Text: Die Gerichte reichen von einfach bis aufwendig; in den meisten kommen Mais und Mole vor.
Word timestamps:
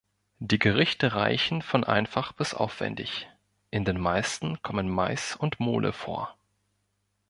Die 0.39 0.57
Gerichte 0.57 1.13
reichen 1.13 1.61
von 1.61 1.83
einfach 1.83 2.31
bis 2.31 2.55
aufwendig; 2.55 3.29
in 3.69 3.85
den 3.85 3.99
meisten 3.99 4.59
kommen 4.63 4.89
Mais 4.89 5.35
und 5.35 5.59
Mole 5.59 5.93
vor. 5.93 6.35